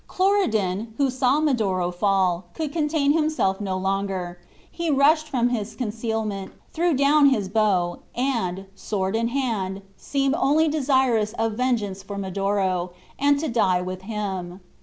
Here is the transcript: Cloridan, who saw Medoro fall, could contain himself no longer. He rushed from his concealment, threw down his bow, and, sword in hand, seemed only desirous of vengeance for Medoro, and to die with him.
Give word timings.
Cloridan, 0.07 0.95
who 0.97 1.11
saw 1.11 1.39
Medoro 1.39 1.91
fall, 1.93 2.45
could 2.55 2.73
contain 2.73 3.11
himself 3.13 3.61
no 3.61 3.77
longer. 3.77 4.39
He 4.71 4.89
rushed 4.89 5.29
from 5.29 5.49
his 5.49 5.75
concealment, 5.75 6.53
threw 6.73 6.95
down 6.95 7.27
his 7.27 7.47
bow, 7.49 7.99
and, 8.15 8.65
sword 8.73 9.15
in 9.15 9.27
hand, 9.27 9.83
seemed 9.97 10.33
only 10.39 10.67
desirous 10.67 11.33
of 11.33 11.53
vengeance 11.53 12.01
for 12.01 12.17
Medoro, 12.17 12.93
and 13.19 13.37
to 13.41 13.47
die 13.47 13.83
with 13.83 14.01
him. 14.01 14.59